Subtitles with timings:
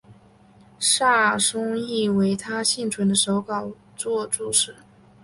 [0.79, 4.75] 萨松亦为他幸存的手稿作注释。